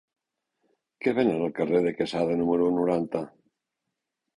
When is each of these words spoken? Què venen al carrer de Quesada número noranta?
Què 1.05 1.13
venen 1.21 1.45
al 1.49 1.55
carrer 1.61 1.85
de 1.91 1.95
Quesada 2.01 2.41
número 2.43 2.75
noranta? 2.83 3.27